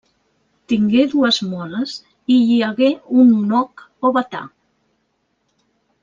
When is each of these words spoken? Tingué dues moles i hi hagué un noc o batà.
Tingué 0.71 1.01
dues 1.11 1.35
moles 1.49 1.91
i 2.37 2.39
hi 2.53 2.57
hagué 2.67 2.89
un 3.25 3.29
noc 3.55 3.83
o 4.09 4.17
batà. 4.19 4.41